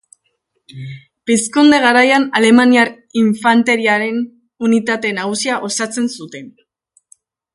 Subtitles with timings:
[1.31, 2.91] Pizkunde garaian, alemaniar
[3.23, 4.17] infanteriaren
[4.69, 6.49] unitate nagusia osatzen zuten.